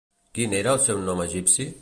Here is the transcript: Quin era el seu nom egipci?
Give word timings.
Quin 0.37 0.55
era 0.61 0.73
el 0.77 0.81
seu 0.87 1.05
nom 1.11 1.23
egipci? 1.29 1.71